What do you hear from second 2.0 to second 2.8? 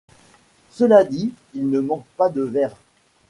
pas de verve.